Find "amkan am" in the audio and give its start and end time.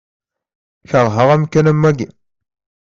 1.35-1.83